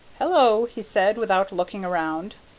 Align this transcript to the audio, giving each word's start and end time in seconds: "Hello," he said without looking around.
"Hello," 0.17 0.65
he 0.65 0.81
said 0.81 1.15
without 1.15 1.51
looking 1.51 1.85
around. 1.85 2.33